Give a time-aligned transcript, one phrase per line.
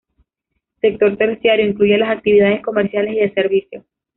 [0.81, 3.85] Sector terciario: incluye las actividades comerciales y de servicio.